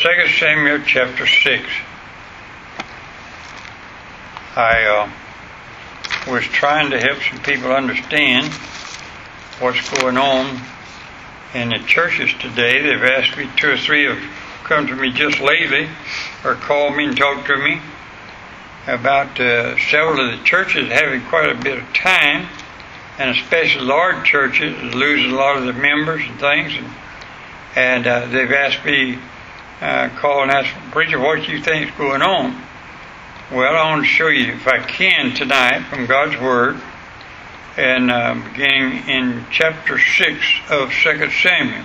[0.00, 1.68] 2 Samuel chapter 6.
[4.54, 8.46] I uh, was trying to help some people understand
[9.58, 10.60] what's going on
[11.52, 12.80] in the churches today.
[12.80, 14.22] They've asked me, two or three have
[14.62, 15.88] come to me just lately,
[16.44, 17.80] or called me and talked to me
[18.86, 22.48] about uh, several of the churches having quite a bit of time,
[23.18, 26.72] and especially large churches losing a lot of their members and things.
[26.76, 26.86] And,
[27.74, 29.18] and uh, they've asked me
[29.80, 32.62] uh, call and ask preacher what you think is going on.
[33.50, 36.80] Well, I want to show you, if I can, tonight from God's Word,
[37.76, 41.84] and uh, beginning in chapter six of Second Samuel.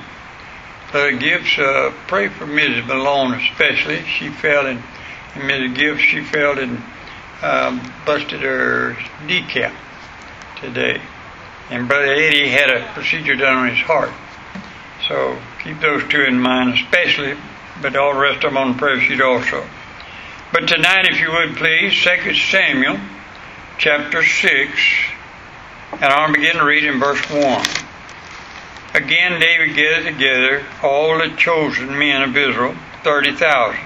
[0.92, 2.86] Brother Gibbs, uh, pray for Mrs.
[2.86, 4.04] Malone especially.
[4.04, 4.84] She fell in,
[5.36, 5.76] and Mrs.
[5.76, 6.82] Gibbs, she fell and
[7.42, 9.74] um, busted her kneecap
[10.60, 11.02] today.
[11.70, 14.12] And Brother Eddie had a procedure done on his heart.
[15.08, 17.38] So keep those two in mind, especially
[17.82, 19.66] but all the rest them on the prayer sheet also.
[20.52, 23.00] But tonight, if you would please, 2 Samuel
[23.78, 24.72] chapter 6,
[25.94, 27.66] and I'll begin to read in verse 1.
[28.94, 33.80] Again, David gathered together all the chosen men of Israel, 30,000.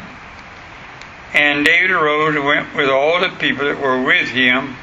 [1.33, 4.75] And David arose and went with all the people that were with him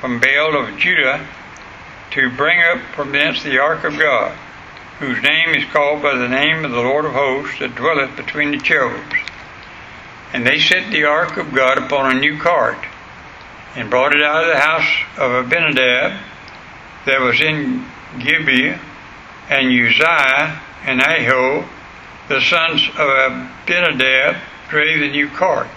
[0.00, 1.26] from Baal of Judah
[2.10, 4.36] to bring up from thence the ark of God
[5.00, 8.50] whose name is called by the name of the Lord of hosts that dwelleth between
[8.50, 9.14] the cherubims.
[10.34, 12.76] And they set the ark of God upon a new cart,
[13.74, 16.20] and brought it out of the house of Abinadab
[17.06, 17.86] that was in
[18.18, 18.78] Gibeah,
[19.48, 21.66] and Uzziah and Ahio,
[22.28, 24.36] the sons of Abinadab,
[24.68, 25.68] drave the new cart.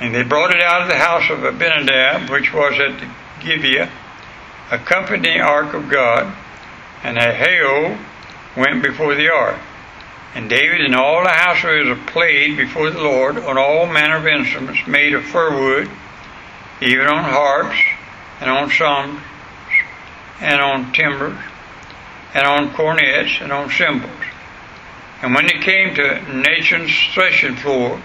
[0.00, 3.02] And they brought it out of the house of Abinadab, which was at
[3.40, 3.90] Gibeah,
[4.70, 6.32] accompanying the ark of God,
[7.02, 7.98] and Ahio
[8.58, 9.58] went before the ark.
[10.34, 14.16] And David and all the house of Israel played before the Lord on all manner
[14.16, 15.90] of instruments made of fir wood,
[16.82, 17.78] even on harps,
[18.40, 19.20] and on psalms,
[20.40, 21.38] and on timbrels,
[22.34, 24.12] and on cornets, and on cymbals.
[25.22, 28.00] And when they came to Nachon's threshing floor,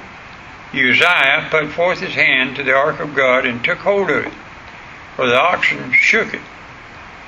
[0.73, 4.33] Uzziah put forth his hand to the ark of God and took hold of it,
[5.15, 6.41] for the oxen shook it.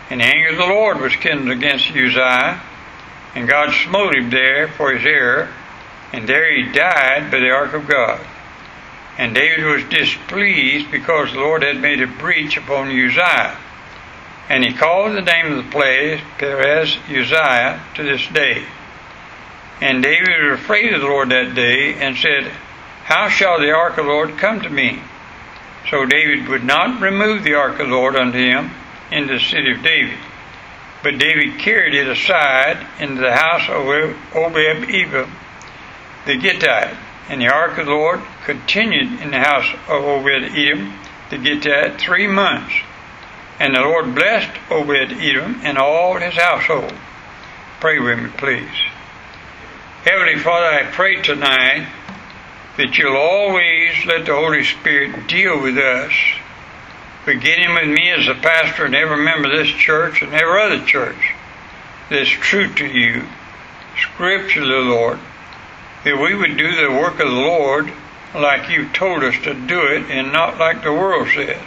[0.09, 2.61] And the anger of the Lord was kindled against Uzziah,
[3.35, 5.49] and God smote him there for his error,
[6.13, 8.25] and there he died by the ark of God.
[9.17, 13.57] And David was displeased because the Lord had made a breach upon Uzziah.
[14.49, 18.63] And he called the name of the place Perez Uzziah to this day.
[19.81, 22.51] And David was afraid of the Lord that day and said,
[23.03, 25.01] How shall the ark of the Lord come to me?
[25.89, 28.71] So David would not remove the ark of the Lord unto him
[29.11, 30.17] in the city of David.
[31.05, 33.85] But David carried it aside into the house of
[34.35, 35.31] Obed Edom
[36.25, 36.97] the Gittite.
[37.29, 40.97] And the ark of the Lord continued in the house of Obed Edom
[41.29, 42.73] the Gittite three months.
[43.59, 46.95] And the Lord blessed Obed Edom and all his household.
[47.79, 48.75] Pray with me, please.
[50.05, 51.87] Heavenly Father, I pray tonight
[52.77, 56.13] that you'll always let the Holy Spirit deal with us
[57.25, 60.85] beginning with me as a pastor and every member of this church and every other
[60.85, 61.33] church
[62.09, 63.23] that's true to you,
[63.99, 65.19] scripturally, Lord,
[66.03, 67.91] that we would do the work of the Lord
[68.35, 71.61] like you told us to do it and not like the world says.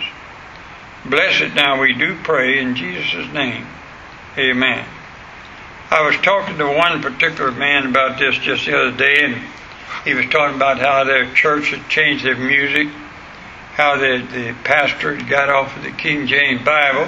[1.05, 3.67] Bless it now, we do pray in Jesus' name.
[4.37, 4.87] Amen.
[5.91, 9.43] I was talking to one particular man about this just the other day, and
[10.05, 12.89] he was talking about how their church had changed their music
[13.79, 17.07] how the, the pastor got off of the King James Bible,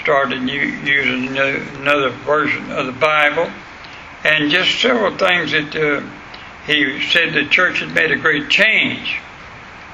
[0.00, 3.50] started using another version of the Bible,
[4.24, 6.08] and just several things that uh,
[6.66, 9.18] he said the church had made a great change.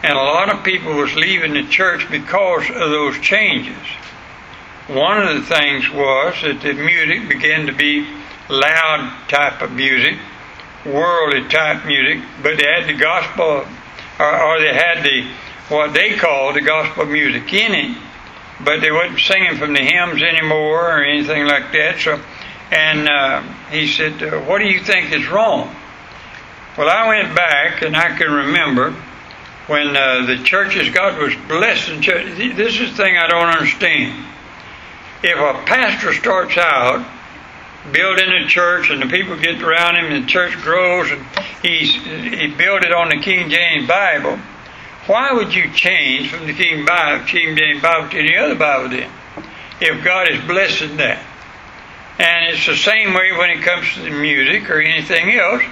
[0.03, 3.87] And a lot of people was leaving the church because of those changes.
[4.89, 8.07] One of the things was that the music began to be
[8.51, 10.19] loud type of music,
[10.85, 13.67] worldly type music, but they had the gospel,
[14.19, 15.27] or, or they had the
[15.69, 17.99] what they called the gospel music in it,
[18.65, 21.99] but they wasn't singing from the hymns anymore or anything like that.
[22.01, 22.21] So,
[22.71, 25.75] and uh, he said, uh, "What do you think is wrong?"
[26.77, 28.91] Well, I went back and I can remember
[29.67, 32.37] when uh, the churches God was blessing church.
[32.37, 34.27] This is the thing I don't understand.
[35.23, 37.07] If a pastor starts out
[37.93, 41.25] building a church and the people get around him and the church grows and
[41.63, 44.39] he's he built it on the King James Bible
[45.07, 48.89] why would you change from the King, Bible, King James Bible to any other Bible
[48.89, 49.11] then?
[49.81, 51.23] If God is blessing that.
[52.19, 55.63] And it's the same way when it comes to the music or anything else.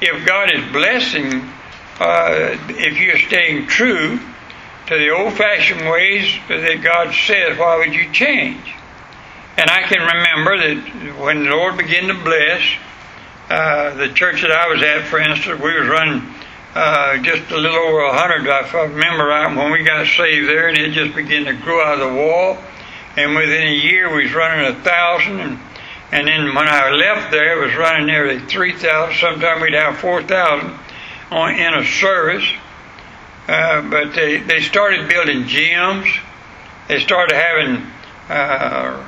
[0.00, 1.48] if God is blessing,
[2.00, 4.18] uh, if you're staying true
[4.88, 8.74] to the old-fashioned ways that God said, why would you change?
[9.56, 12.60] And I can remember that when the Lord began to bless,
[13.48, 16.33] uh, the church that I was at, for instance, we was running
[16.74, 20.68] uh, just a little over a hundred, if I remember when we got saved there,
[20.68, 22.58] and it just began to grow out of the wall.
[23.16, 25.58] And within a year, we was running a thousand, and
[26.10, 29.16] and then when I left there, it was running nearly three thousand.
[29.18, 30.78] Sometimes we'd have four thousand
[31.30, 32.44] on in a service.
[33.46, 36.10] Uh, but they they started building gyms.
[36.88, 37.86] They started having
[38.28, 39.02] uh,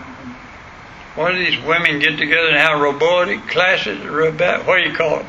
[1.15, 3.99] what do these women get together and have robotic classes?
[4.09, 5.27] What do you call it?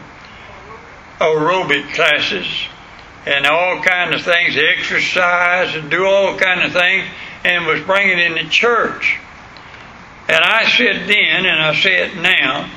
[1.19, 2.47] Aerobic classes
[3.25, 7.05] and all kind of things, exercise and do all kind of things,
[7.43, 9.19] and was bringing in the church.
[10.29, 12.69] And I said then, and I say it now,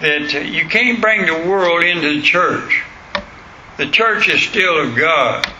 [0.00, 2.82] that you can't bring the world into the church.
[3.76, 5.50] The church is still of God.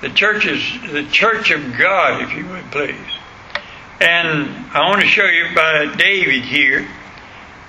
[0.00, 0.62] The church is
[0.92, 2.94] the church of God, if you would please.
[4.00, 6.86] And I want to show you by David here.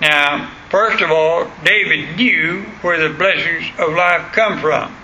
[0.00, 4.94] Now, First of all, David knew where the blessings of life come from.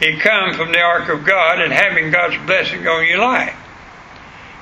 [0.00, 3.56] It come from the ark of God and having God's blessing on your life.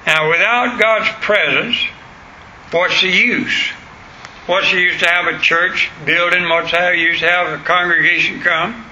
[0.06, 1.76] Now, without God's presence,
[2.70, 3.70] what's the use?
[4.46, 6.48] What's the use to have a church building?
[6.48, 8.84] What's the use to have a congregation come?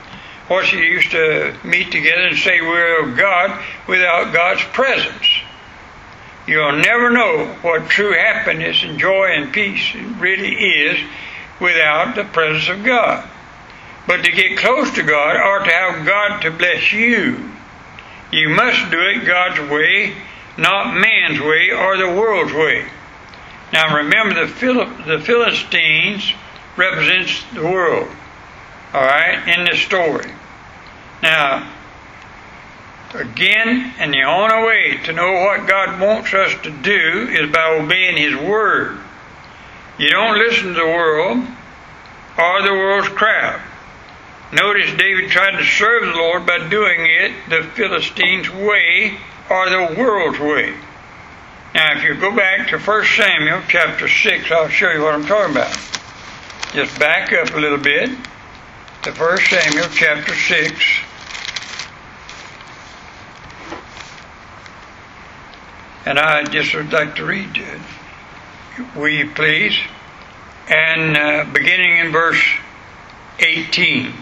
[0.48, 5.26] What's the use to meet together and say we're of God without God's presence?
[6.50, 10.98] You'll never know what true happiness and joy and peace really is
[11.60, 13.24] without the presence of God.
[14.08, 17.52] But to get close to God or to have God to bless you,
[18.32, 20.12] you must do it God's way,
[20.58, 22.84] not man's way or the world's way.
[23.72, 26.32] Now remember, the, Phil- the Philistines
[26.76, 28.08] represents the world,
[28.92, 30.32] all right, in this story.
[31.22, 31.72] Now,
[33.14, 37.78] Again, and the only way to know what God wants us to do is by
[37.80, 39.00] obeying His Word.
[39.98, 41.44] You don't listen to the world
[42.38, 43.60] or the world's crowd.
[44.52, 49.18] Notice David tried to serve the Lord by doing it the Philistines' way
[49.48, 50.74] or the world's way.
[51.74, 55.26] Now, if you go back to 1 Samuel chapter 6, I'll show you what I'm
[55.26, 55.76] talking about.
[56.72, 58.10] Just back up a little bit
[59.02, 61.00] to 1 Samuel chapter 6.
[66.06, 67.62] And I just would like to read.
[68.96, 69.78] Will you please?
[70.68, 72.42] And uh, beginning in verse
[73.38, 74.12] 18.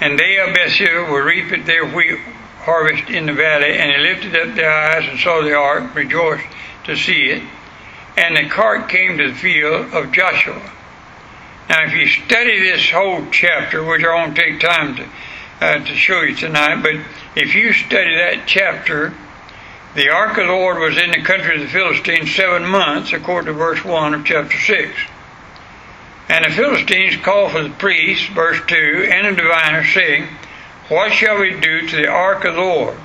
[0.00, 2.18] And they of Bethseba will reap their wheat
[2.60, 6.46] harvest in the valley, and they lifted up their eyes and saw the ark, rejoiced
[6.84, 7.42] to see it.
[8.16, 10.72] And the cart came to the field of Joshua.
[11.68, 15.08] Now, if you study this whole chapter, which I won't take time to
[15.60, 16.94] uh, to show you tonight, but
[17.34, 19.12] if you study that chapter,
[19.94, 23.52] the ark of the Lord was in the country of the Philistines seven months, according
[23.52, 24.92] to verse 1 of chapter 6.
[26.28, 30.28] And the Philistines called for the priests, verse 2, and the diviners, saying,
[30.88, 32.98] What shall we do to the ark of the Lord?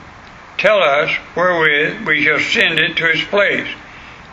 [0.57, 3.67] Tell us wherewith we shall send it to its place.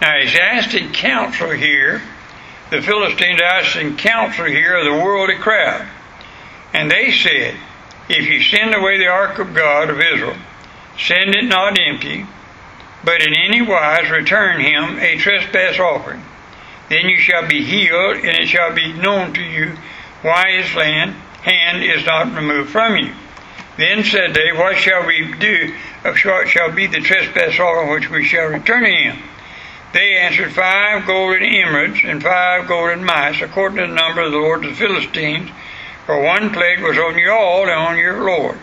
[0.00, 2.02] Now he's asked in counsel here,
[2.70, 5.87] the Philistines asked in counsel here of the worldly crowd.
[6.73, 7.55] And they said,
[8.08, 10.37] If you send away the ark of God of Israel,
[10.99, 12.26] send it not empty,
[13.04, 16.23] but in any wise return him a trespass offering.
[16.88, 19.76] Then you shall be healed, and it shall be known to you
[20.23, 23.12] why his land, hand is not removed from you.
[23.76, 25.75] Then said they, What shall we do?
[26.04, 29.23] Of what shall be the trespass offering which we shall return to him?
[29.92, 34.38] They answered, Five golden emeralds and five golden mice, according to the number of the
[34.38, 35.50] lords of the Philistines,
[36.07, 38.61] for one plague was on you all and on your lords.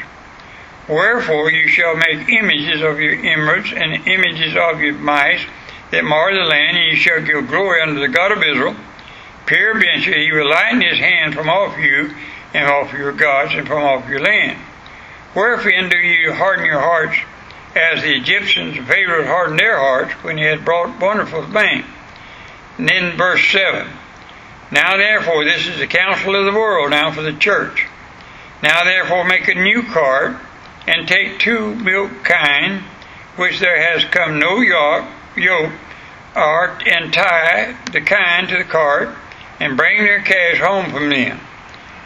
[0.87, 5.41] Wherefore you shall make images of your emerods and images of your mice
[5.91, 8.75] that mar the land, and you shall give glory unto the God of Israel.
[9.45, 12.13] Peradventure he will lighten his hand from off you
[12.53, 14.59] and off your gods and from off your land.
[15.35, 17.17] Wherefore do you harden your hearts
[17.75, 21.85] as the Egyptians and Pharaoh hardened their hearts when he had brought wonderful things?
[22.77, 23.87] And then verse 7.
[24.71, 27.85] Now therefore, this is the counsel of the world now for the church.
[28.63, 30.37] Now therefore make a new cart
[30.87, 32.83] and take two milk kine,
[33.35, 35.73] which there has come no yoke, yoke
[36.35, 39.09] or, and tie the kine to the cart,
[39.59, 41.39] and bring their calves home from them.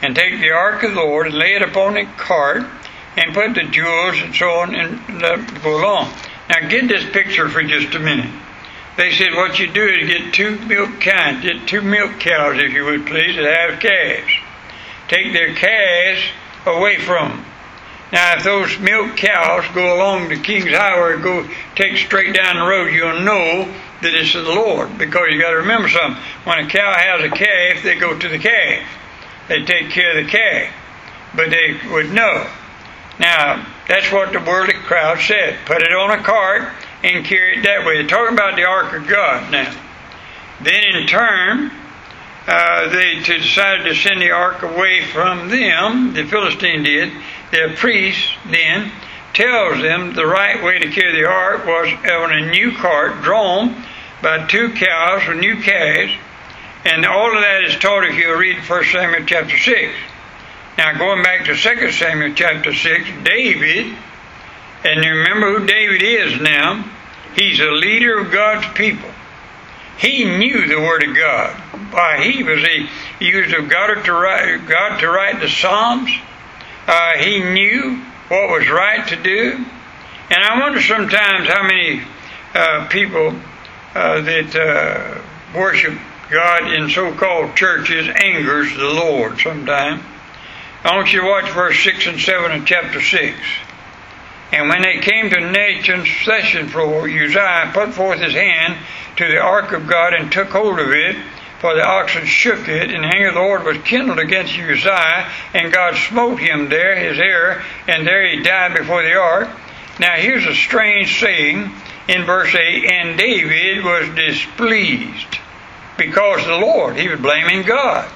[0.02, 2.64] And take the ark of the Lord and lay it upon the cart,
[3.18, 6.14] and put the jewels and so on and let go along.
[6.50, 8.32] Now get this picture for just a minute.
[8.98, 12.72] They said what you do is get two milk kine, get two milk cows, if
[12.74, 14.32] you would please, that have calves.
[15.08, 16.22] take their calves
[16.66, 17.46] away from them.
[18.12, 22.64] Now, if those milk cows go along the King's Highway, go take straight down the
[22.64, 24.98] road, you'll know that it's the Lord.
[24.98, 26.22] Because you got to remember something.
[26.44, 28.88] When a cow has a calf, they go to the calf.
[29.48, 30.74] They take care of the calf.
[31.36, 32.48] But they would know.
[33.20, 35.58] Now, that's what the worldly crowd said.
[35.66, 38.06] Put it on a cart and carry it that way.
[38.06, 39.74] Talking about the ark of God now.
[40.62, 41.72] Then in turn,
[42.48, 46.14] uh, they decided to send the ark away from them.
[46.14, 47.14] The Philistine did.
[47.52, 48.92] Their priest then
[49.34, 53.84] tells them the right way to carry the ark was on a new cart drawn
[54.22, 56.14] by two cows or new calves.
[56.84, 59.94] And all of that is taught if you read 1 Samuel chapter 6.
[60.78, 63.96] Now, going back to 2 Samuel chapter 6, David,
[64.84, 66.84] and you remember who David is now,
[67.36, 69.12] he's a leader of God's people.
[70.00, 71.71] He knew the Word of God.
[71.92, 72.88] Why, he was a,
[73.20, 76.10] he used of God to write, God to write the Psalms.
[76.88, 79.66] Uh, he knew what was right to do.
[80.30, 82.02] And I wonder sometimes how many
[82.54, 83.36] uh, people
[83.94, 85.22] uh, that uh,
[85.58, 85.98] worship
[86.30, 90.02] God in so-called churches angers the Lord sometimes.
[90.84, 93.38] I want you to watch verse 6 and 7 of chapter 6.
[94.54, 98.78] And when they came to Nathan's threshing floor, Uzziah put forth his hand
[99.18, 101.16] to the ark of God and took hold of it,
[101.62, 105.30] for the oxen shook it, and the anger of the Lord was kindled against Uzziah,
[105.54, 109.48] and God smote him there, his ear, and there he died before the ark.
[110.00, 111.72] Now here's a strange saying
[112.08, 115.38] in verse 8, and David was displeased
[115.98, 118.12] because the Lord, he was blaming God.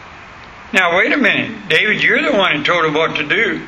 [0.73, 3.61] Now wait a minute, David, you're the one who told him what to do.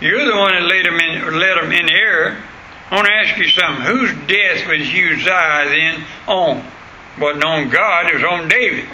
[0.00, 2.42] You're the one that led him in, led him in error.
[2.90, 3.84] I want to ask you something.
[3.84, 6.64] Whose death was Uzziah then on?
[7.18, 8.88] Wasn't on God, it was on David.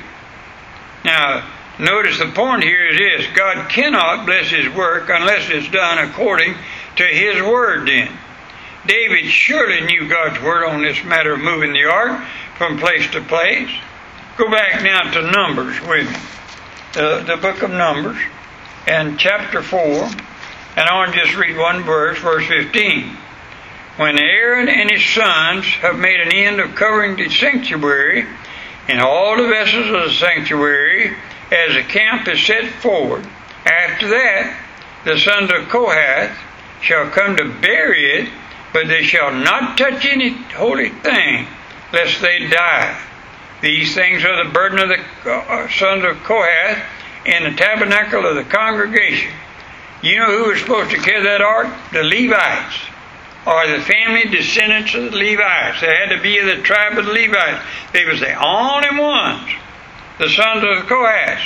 [1.04, 1.48] Now,
[1.78, 6.54] notice the point here is this God cannot bless his work unless it's done according
[6.96, 8.10] to his word then.
[8.86, 12.26] David surely knew God's word on this matter of moving the ark
[12.58, 13.70] from place to place.
[14.36, 16.18] Go back now to Numbers with me.
[16.94, 18.18] The, the book of Numbers
[18.86, 19.78] and chapter 4.
[19.78, 23.16] And I want to just read one verse, verse 15.
[23.96, 28.26] When Aaron and his sons have made an end of covering the sanctuary
[28.88, 31.14] and all the vessels of the sanctuary,
[31.50, 33.26] as the camp is set forward,
[33.66, 34.58] after that
[35.04, 36.36] the sons of Kohath
[36.80, 38.30] shall come to bury it,
[38.72, 41.46] but they shall not touch any holy thing,
[41.92, 42.98] lest they die.
[43.60, 46.82] These things are the burden of the uh, sons of Kohath
[47.26, 49.32] in the tabernacle of the congregation.
[50.02, 51.68] You know who was supposed to carry that ark?
[51.92, 52.80] The Levites,
[53.46, 55.80] or the family descendants of the Levites.
[55.80, 57.64] They had to be of the tribe of the Levites.
[57.92, 59.50] They was the only ones.
[60.18, 61.40] The sons of Kohath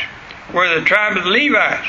[0.53, 1.89] were the tribe of the Levites.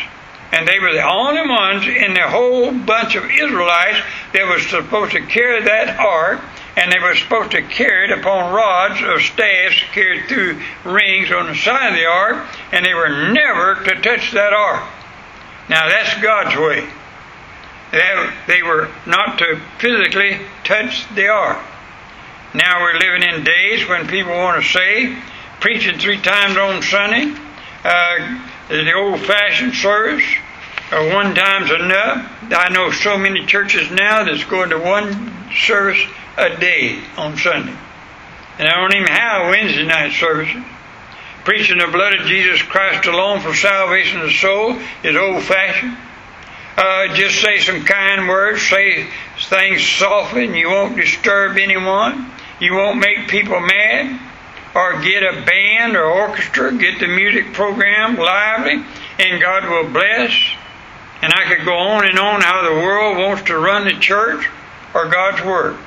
[0.53, 3.99] And they were the only ones in the whole bunch of Israelites
[4.31, 6.39] that was supposed to carry that ark,
[6.77, 11.47] and they were supposed to carry it upon rods or staffs carried through rings on
[11.47, 14.87] the side of the ark, and they were never to touch that ark.
[15.69, 16.87] Now that's God's way.
[17.91, 21.59] They were not to physically touch the ark.
[22.53, 25.17] Now we're living in days when people want to say,
[25.59, 27.33] preaching three times on Sunday,
[27.83, 28.39] uh,
[28.69, 30.25] the old fashioned service,
[30.91, 32.31] or one time's enough.
[32.51, 36.03] I know so many churches now that's going to one service
[36.37, 37.75] a day on Sunday.
[38.59, 40.63] And I don't even have Wednesday night services.
[41.43, 45.95] Preaching the blood of Jesus Christ alone for salvation of the soul is old fashioned.
[46.77, 49.09] Uh, just say some kind words, say
[49.49, 52.29] things softly, and you won't disturb anyone.
[52.59, 54.21] You won't make people mad.
[54.75, 58.85] Or get a band or orchestra, get the music program lively,
[59.17, 60.31] and God will bless.
[61.23, 64.47] And I could go on and on how the world wants to run the church
[64.93, 65.77] or God's work.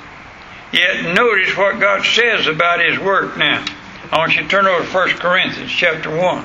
[0.72, 3.64] Yet notice what God says about His work now.
[4.10, 6.44] I want you to turn over to 1 Corinthians chapter 1.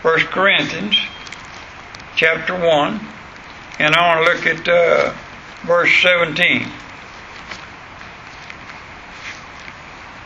[0.00, 0.96] 1 Corinthians
[2.16, 3.00] chapter 1.
[3.78, 5.12] And I want to look at uh,
[5.62, 6.68] verse 17.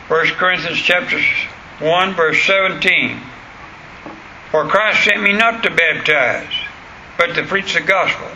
[0.07, 1.19] 1 Corinthians chapter
[1.79, 3.19] 1 verse 17.
[4.51, 6.51] For Christ sent me not to baptize,
[7.17, 8.27] but to preach the gospel,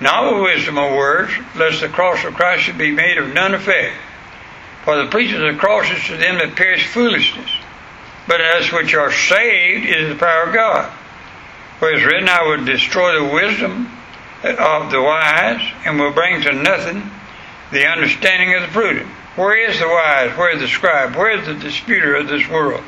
[0.00, 3.54] not with wisdom of words, lest the cross of Christ should be made of none
[3.54, 3.94] effect.
[4.84, 7.50] For the preaching of the cross is to them that perish foolishness,
[8.26, 10.92] but as which are saved is the power of God.
[11.78, 13.90] For it is written, I will destroy the wisdom
[14.42, 17.10] of the wise, and will bring to nothing
[17.72, 19.08] the understanding of the prudent.
[19.36, 20.36] Where is the wise?
[20.36, 21.14] Where is the scribe?
[21.14, 22.82] Where is the disputer of this world?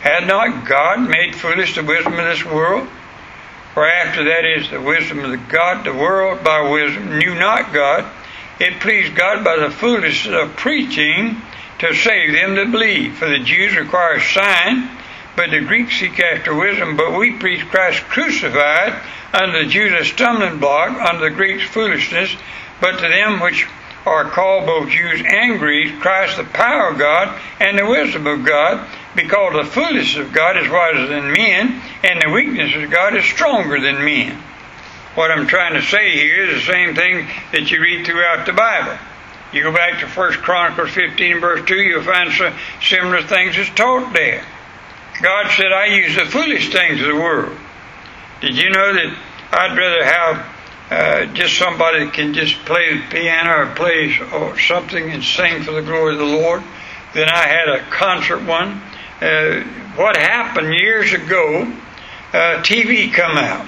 [0.00, 2.88] Had not God made foolish the wisdom of this world?
[3.72, 7.72] For after that is the wisdom of the God, the world by wisdom knew not
[7.72, 8.10] God.
[8.58, 11.40] It pleased God by the foolishness of preaching
[11.78, 13.16] to save them that believe.
[13.16, 14.88] For the Jews require a sign,
[15.36, 16.96] but the Greeks seek after wisdom.
[16.96, 19.02] But we preach Christ crucified,
[19.68, 22.34] Jews a stumbling block, unto the Greeks foolishness,
[22.80, 23.66] but to them which
[24.06, 28.44] are called both Jews and Greeks, Christ the power of God and the wisdom of
[28.44, 33.16] God, because the foolishness of God is wiser than men, and the weakness of God
[33.16, 34.40] is stronger than men.
[35.16, 38.52] What I'm trying to say here is the same thing that you read throughout the
[38.52, 38.98] Bible.
[39.52, 43.70] You go back to 1 Chronicles 15 verse 2, you'll find some similar things that's
[43.70, 44.44] taught there.
[45.22, 47.56] God said, I use the foolish things of the world.
[48.40, 49.16] Did you know that
[49.52, 50.56] I'd rather have
[50.90, 55.62] uh, just somebody that can just play the piano or play or something and sing
[55.64, 56.62] for the glory of the Lord
[57.14, 58.80] than I had a concert one.
[59.20, 59.62] Uh,
[59.96, 61.62] what happened years ago,
[62.32, 63.66] uh, TV come out.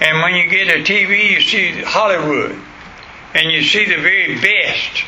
[0.00, 2.60] And when you get a TV, you see Hollywood,
[3.32, 5.04] and you see the very best.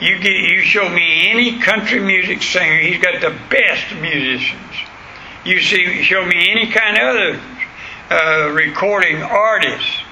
[0.00, 4.60] You get, you show me any country music singer, he's got the best musicians.
[5.44, 7.40] You see, show me any kind of other
[8.10, 10.02] uh, recording artists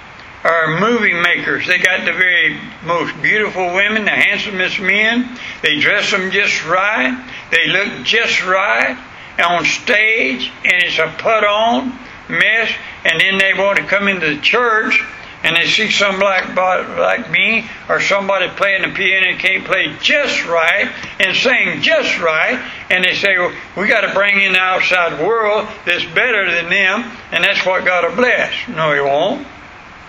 [0.45, 1.66] or movie makers.
[1.66, 5.37] They got the very most beautiful women, the handsomest men.
[5.62, 7.18] They dress them just right.
[7.50, 8.97] They look just right
[9.42, 12.71] on stage, and it's a put on mess,
[13.04, 15.02] and then they want to come into the church
[15.45, 19.64] and they see some black like like me or somebody playing the piano and can't
[19.64, 20.90] play just right
[21.21, 22.59] and sing just right,
[22.90, 26.68] and they say, well, we got to bring in the outside world that's better than
[26.71, 28.52] them, and that's what God will bless.
[28.68, 29.47] No, He won't.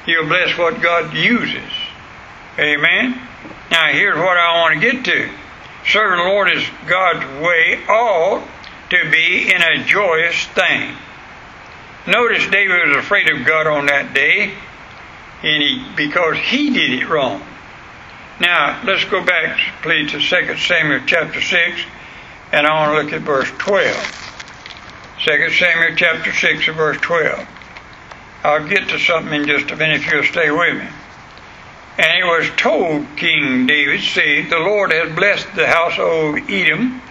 [0.06, 1.72] He'll bless what God uses.
[2.58, 3.22] Amen.
[3.72, 5.30] Now here's what I want to get to.
[5.88, 8.48] Serving the Lord is God's way ought
[8.90, 10.96] to be in a joyous thing.
[12.08, 14.54] Notice David was afraid of God on that day,
[15.44, 17.42] and he, because he did it wrong.
[18.40, 21.82] Now, let's go back, please, to 2 Samuel chapter 6,
[22.52, 24.30] and I want to look at verse 12.
[25.26, 27.48] 2 Samuel chapter 6 and verse 12.
[28.44, 30.88] I'll get to something in just a minute if you'll stay with me.
[31.98, 37.02] And it was told King David, See, the Lord has blessed the house of Edom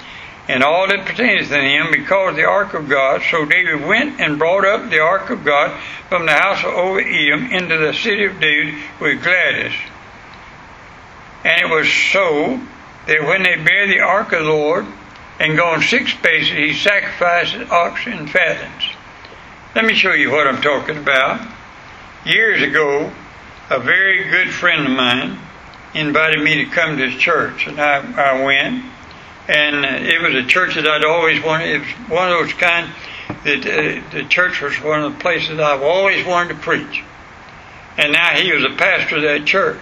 [0.48, 3.22] and all that pertaineth to him because the ark of God.
[3.30, 7.06] So David went and brought up the ark of God from the house of Obed
[7.06, 9.74] Edom into the city of David with gladness.
[11.44, 12.60] And it was so
[13.06, 14.86] that when they bare the ark of the Lord
[15.38, 18.84] and gone six paces, he sacrificed oxen and fattens.
[19.74, 21.46] Let me show you what I'm talking about.
[22.24, 23.12] Years ago,
[23.70, 25.38] a very good friend of mine
[25.94, 28.84] invited me to come to his church, and I, I went
[29.48, 31.70] and it was a church that I'd always wanted.
[31.70, 32.92] It was one of those kind
[33.44, 37.02] that uh, the church was one of the places I've always wanted to preach.
[37.96, 39.80] And now he was a pastor of that church,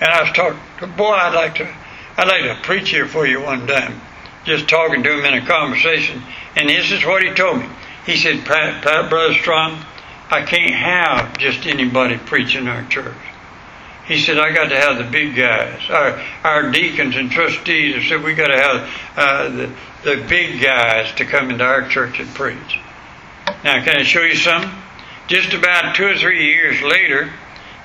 [0.00, 1.74] and I was talking, boy, I'd like to,
[2.18, 4.00] I'd like to preach here for you one time.
[4.44, 6.22] Just talking to him in a conversation,
[6.54, 7.68] and this is what he told me.
[8.04, 9.82] He said, "Pat, Brother Strong,
[10.30, 13.14] I can't have just anybody preaching our church.
[14.06, 15.80] He said, I got to have the big guys.
[15.88, 19.70] Our, our deacons and trustees have said, we got to have uh, the,
[20.02, 22.80] the big guys to come into our church and preach.
[23.64, 24.70] Now, can I show you something?
[25.26, 27.32] Just about two or three years later,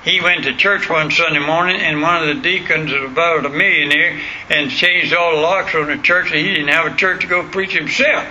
[0.04, 3.50] he went to church one Sunday morning, and one of the deacons was about a
[3.50, 7.22] millionaire and changed all the locks on the church, and he didn't have a church
[7.22, 8.26] to go preach himself.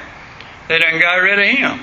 [0.68, 1.80] They done got rid of him.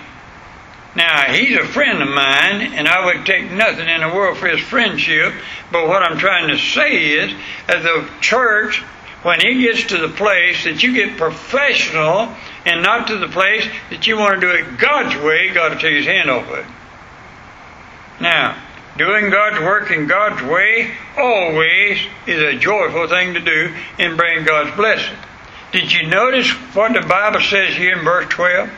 [0.96, 4.48] Now, he's a friend of mine, and I would take nothing in the world for
[4.48, 5.34] his friendship.
[5.70, 7.34] But what I'm trying to say is,
[7.68, 8.82] as the church,
[9.22, 13.68] when it gets to the place that you get professional and not to the place
[13.90, 16.64] that you want to do it God's way, God will take his hand off it.
[18.18, 18.56] Now,
[18.96, 24.44] doing God's work in God's way always is a joyful thing to do and bring
[24.44, 25.16] God's blessing.
[25.72, 28.70] Did you notice what the Bible says here in verse 12?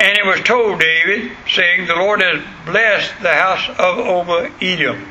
[0.00, 5.06] And it was told David, saying, The Lord has blessed the house of Obed Edom.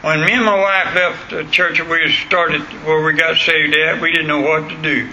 [0.00, 4.00] When me and my wife left the church we started where we got saved at,
[4.00, 5.10] we didn't know what to do.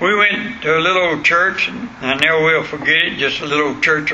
[0.00, 3.80] We went to a little church, and I never will forget it, just a little
[3.80, 4.12] church,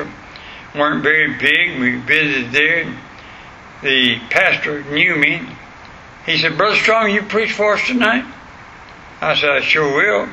[0.75, 1.79] weren't very big.
[1.79, 2.95] We visited there,
[3.83, 5.41] the pastor knew me.
[6.25, 8.25] He said, Brother Strong, you preach for us tonight?
[9.21, 10.27] I said, I sure will.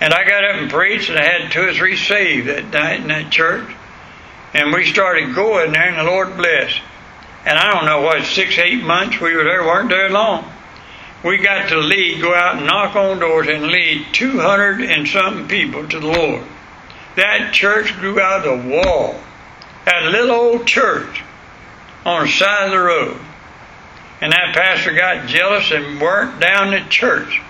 [0.00, 3.00] And I got up and preached, and I had two or three saved that night
[3.00, 3.68] in that church.
[4.52, 6.80] And we started going there, and the Lord blessed.
[7.44, 10.50] And I don't know what, six, eight months we were there, weren't there long.
[11.24, 15.48] We got to lead, go out and knock on doors and lead 200 and something
[15.48, 16.44] people to the Lord.
[17.16, 19.18] That church grew out of the wall.
[19.86, 21.22] That little old church
[22.04, 23.18] on the side of the road.
[24.20, 27.40] And that pastor got jealous and burnt down the church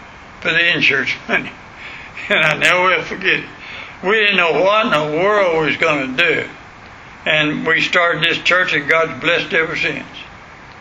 [0.40, 1.52] for the insurance money.
[2.28, 3.48] And I never will forget it.
[4.02, 6.48] We didn't know what in the world we was going to do.
[7.26, 10.06] And we started this church and God's blessed ever since.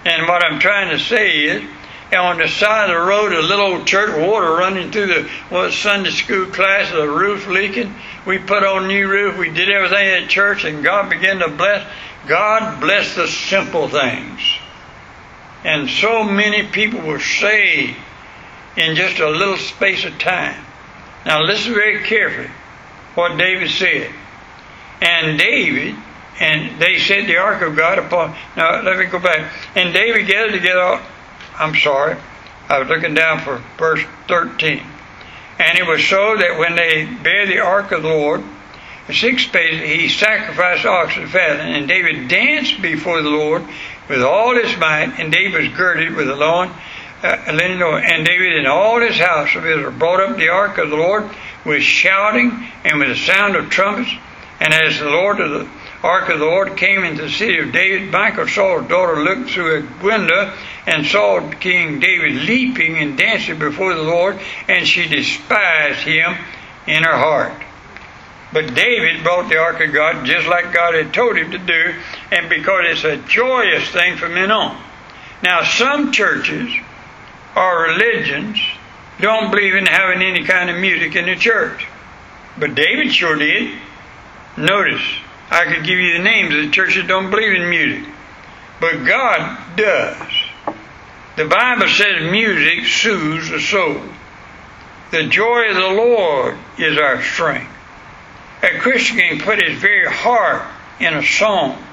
[0.06, 1.63] And what I'm trying to say is,
[2.13, 5.73] on the side of the road, a little old church, water running through the what
[5.73, 7.95] Sunday school class, the roof leaking.
[8.25, 9.38] We put on new roof.
[9.38, 11.89] We did everything at church, and God began to bless.
[12.27, 14.41] God bless the simple things.
[15.63, 17.97] And so many people were saved
[18.75, 20.63] in just a little space of time.
[21.25, 22.49] Now listen very carefully
[23.15, 24.12] what David said.
[25.01, 25.95] And David,
[26.39, 28.36] and they set the ark of God upon.
[28.55, 29.51] Now let me go back.
[29.75, 31.01] And David gathered together.
[31.55, 32.17] I'm sorry,
[32.69, 34.81] I was looking down for verse 13.
[35.59, 38.43] And it was so that when they bare the ark of the Lord,
[39.12, 43.63] sixth space, he sacrificed oxen fat, and David danced before the Lord
[44.09, 46.73] with all his might, and David was girded with a lawn,
[47.23, 50.97] uh, and David and all his house of Israel brought up the ark of the
[50.97, 51.29] Lord
[51.65, 52.51] with shouting
[52.83, 54.12] and with the sound of trumpets.
[54.59, 55.69] And as the Lord of the
[56.03, 59.79] ark of the Lord came into the city of David, Michal, Saul's daughter, looked through
[59.79, 60.53] a window
[60.86, 66.36] and saw King David leaping and dancing before the Lord, and she despised him
[66.88, 67.53] in her heart.
[68.51, 71.95] But David brought the ark of God just like God had told him to do,
[72.31, 74.77] and because it's a joyous thing from then on.
[75.41, 76.73] Now, some churches
[77.55, 78.59] or religions
[79.19, 81.87] don't believe in having any kind of music in the church.
[82.57, 83.77] But David sure did.
[84.57, 85.01] Notice,
[85.49, 88.07] I could give you the names of the churches that don't believe in music.
[88.79, 90.31] But God does.
[91.35, 94.01] The Bible says music soothes the soul.
[95.11, 97.71] The joy of the Lord is our strength.
[98.61, 100.63] A Christian can put his very heart
[100.99, 101.83] in a song.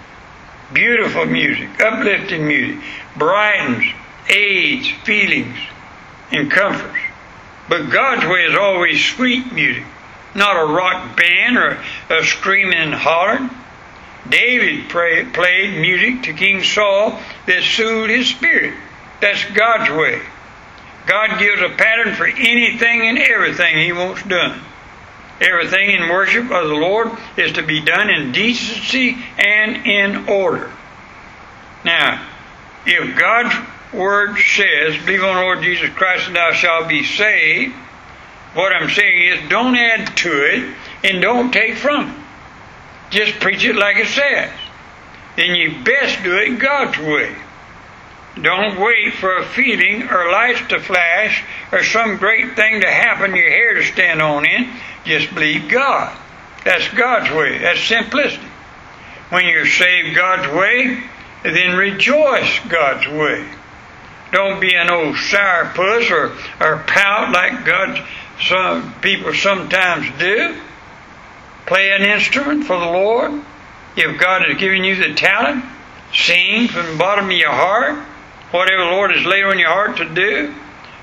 [0.73, 2.83] Beautiful music, uplifting music,
[3.17, 3.85] brightens,
[4.31, 5.57] aids feelings,
[6.33, 6.99] and comforts.
[7.69, 9.85] But God's way is always sweet music,
[10.35, 11.79] not a rock band or
[12.11, 13.51] a screaming and hollering.
[14.29, 18.75] David pray, played music to King Saul that soothed his spirit.
[19.21, 20.21] That's God's way.
[21.07, 24.61] God gives a pattern for anything and everything He wants done.
[25.41, 30.71] Everything in worship of the Lord is to be done in decency and in order.
[31.85, 32.27] Now,
[32.85, 33.55] if God's
[33.93, 37.75] word says, believe on the Lord Jesus Christ and thou shalt be saved,
[38.55, 40.75] what I'm saying is don't add to it
[41.05, 42.17] and don't take from it.
[43.11, 44.53] Just preach it like it says.
[45.37, 47.35] Then you best do it God's way.
[48.41, 53.35] Don't wait for a feeling or lights to flash or some great thing to happen,
[53.35, 54.71] your hair to stand on in.
[55.05, 56.17] Just believe God.
[56.65, 57.59] That's God's way.
[57.59, 58.47] That's simplicity.
[59.31, 61.03] When you're saved God's way,
[61.43, 63.47] then rejoice God's way.
[64.33, 68.07] Don't be an old sourpuss or, or pout like God
[68.41, 70.57] some people sometimes do.
[71.67, 73.43] Play an instrument for the Lord.
[73.97, 75.65] If God has given you the talent,
[76.15, 78.07] sing from the bottom of your heart
[78.51, 80.55] whatever the Lord has laid on your heart to do.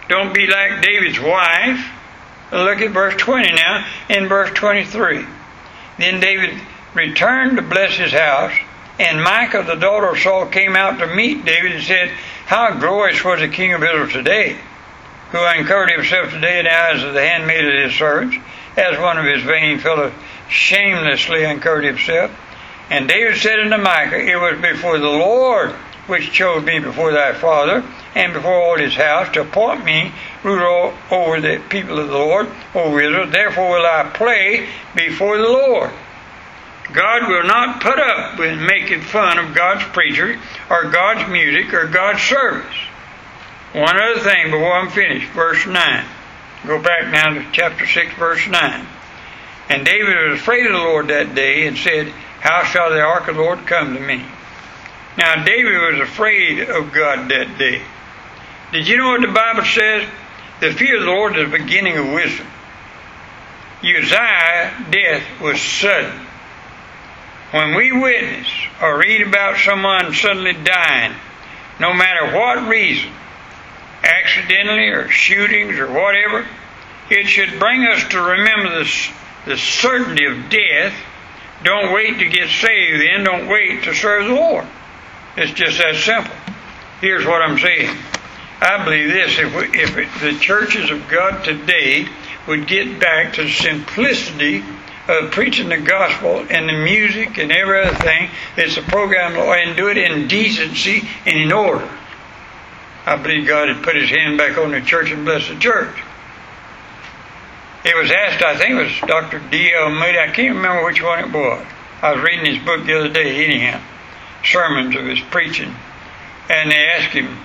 [0.10, 1.86] Don't be like David's wife.
[2.52, 5.26] Look at verse 20 now, in verse 23.
[5.98, 6.60] Then David
[6.94, 8.54] returned to bless his house,
[9.00, 12.12] and Michal, the daughter of Saul, came out to meet David and said,
[12.48, 14.56] How glorious was the king of Israel today,
[15.32, 18.38] who uncovered himself today in the eyes of the handmaid of his servants,
[18.78, 20.14] as one of his vain fellows
[20.48, 22.32] shamelessly uncovered himself.
[22.90, 25.72] And David said unto Michal, It was before the Lord
[26.08, 27.84] which chose me before thy father
[28.16, 32.48] and before all his house to appoint me ruler over the people of the Lord,
[32.74, 33.28] over Israel.
[33.28, 35.92] Therefore will I play before the Lord.
[36.94, 41.88] God will not put up with making fun of God's preacher or God's music or
[41.88, 42.76] God's service.
[43.74, 46.06] One other thing before I'm finished, verse 9.
[46.66, 48.88] Go back now to chapter 6, verse 9.
[49.70, 52.08] And David was afraid of the Lord that day and said,
[52.40, 54.24] How shall the ark of the Lord come to me?
[55.18, 57.82] Now, David was afraid of God that day.
[58.72, 60.08] Did you know what the Bible says?
[60.60, 62.48] The fear of the Lord is the beginning of wisdom.
[63.84, 66.27] Uzziah's death was sudden.
[67.52, 68.48] When we witness
[68.82, 71.16] or read about someone suddenly dying,
[71.80, 73.10] no matter what reason,
[74.04, 76.46] accidentally or shootings or whatever,
[77.10, 79.10] it should bring us to remember the,
[79.46, 80.94] the certainty of death.
[81.64, 84.68] Don't wait to get saved, then don't wait to serve the Lord.
[85.38, 86.36] It's just that simple.
[87.00, 87.96] Here's what I'm saying.
[88.60, 92.08] I believe this: if, we, if it, the churches of God today
[92.48, 94.64] would get back to simplicity
[95.08, 98.30] of preaching the gospel and the music and every other thing.
[98.58, 101.90] It's a program, and do it in decency and in order.
[103.06, 105.96] I believe God had put his hand back on the church and blessed the church.
[107.86, 109.40] It was asked, I think it was Dr.
[109.40, 109.92] D.L.
[109.92, 111.66] Moody, I can't remember which one it was.
[112.02, 113.82] I was reading his book the other day, anyhow,
[114.44, 115.74] sermons of his preaching.
[116.50, 117.38] And they asked him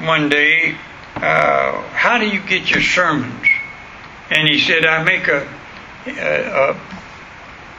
[0.00, 0.74] one day,
[1.16, 3.46] uh, How do you get your sermons?
[4.30, 5.46] And he said, I make a,
[6.06, 7.01] a, a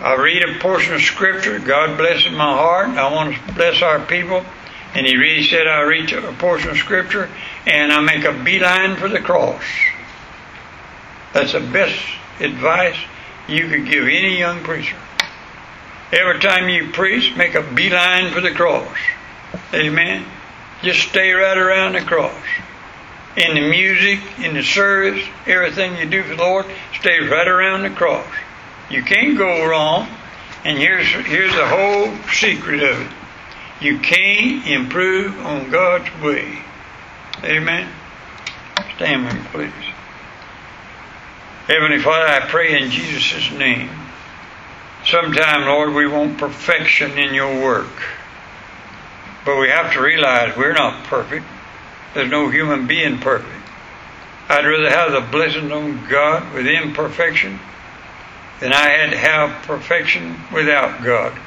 [0.04, 4.06] I read a portion of scripture, God blesses my heart, I want to bless our
[4.06, 4.44] people.
[4.94, 7.30] And he really said, I read a portion of scripture
[7.66, 9.64] and I make a beeline for the cross.
[11.32, 11.98] That's the best
[12.42, 12.98] advice
[13.48, 14.98] you could give any young preacher.
[16.12, 18.98] Every time you preach, make a beeline for the cross.
[19.74, 20.26] Amen.
[20.82, 22.44] Just stay right around the cross.
[23.38, 26.66] In the music, in the service, everything you do for the Lord,
[27.00, 28.28] stay right around the cross.
[28.90, 30.08] You can't go wrong.
[30.66, 33.12] And here's here's the whole secret of it.
[33.82, 36.60] You can't improve on God's way.
[37.44, 37.92] Amen.
[38.96, 39.94] Stand with me, please.
[41.68, 43.90] Heavenly Father, I pray in Jesus' name.
[45.06, 47.92] Sometime, Lord, we want perfection in your work.
[49.46, 51.46] But we have to realize we're not perfect.
[52.14, 53.50] There's no human being perfect.
[54.48, 57.60] I'd rather have the blessing on God with imperfection
[58.60, 61.38] than I had to have perfection without God.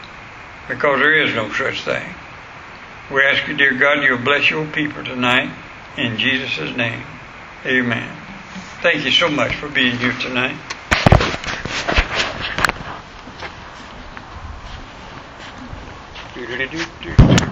[0.69, 2.15] Because there is no such thing.
[3.11, 5.51] We ask you, dear God, you'll bless your people tonight.
[5.97, 7.03] In Jesus' name.
[7.65, 8.17] Amen.
[8.83, 10.57] Thank you so much for being here tonight.
[16.35, 17.46] Do, do, do,